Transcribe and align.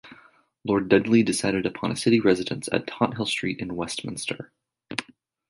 Lord 0.63 0.89
Dudley 0.89 1.21
decided 1.21 1.67
upon 1.67 1.91
a 1.91 1.95
city 1.95 2.19
residence 2.19 2.67
at 2.71 2.87
Tothill 2.87 3.27
Street 3.27 3.59
in 3.59 3.75
Westminster. 3.75 4.51